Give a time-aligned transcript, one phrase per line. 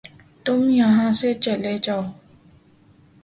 [0.45, 2.01] تم یہاں سے چلے جاؤ